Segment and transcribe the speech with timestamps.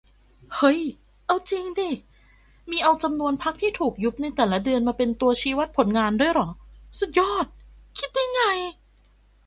[0.55, 0.79] เฮ้ย
[1.25, 1.91] เอาจิงดิ
[2.69, 6.49] มีเอาจำนวนพรรคที่ถูกยุบในแต่ละเดือนมาเป็นตัวชี้วัดผลงานด้วยเหรอ
[6.99, 7.45] สุดยอด
[7.99, 8.41] คิดได้ไง